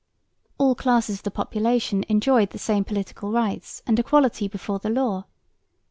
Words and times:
All 0.57 0.73
classes 0.73 1.17
of 1.19 1.23
the 1.25 1.29
population 1.29 2.03
enjoyed 2.09 2.49
the 2.49 2.57
same 2.57 2.83
political 2.83 3.31
rights 3.31 3.83
and 3.85 3.99
equality 3.99 4.47
before 4.47 4.79
the 4.79 4.89
law. 4.89 5.25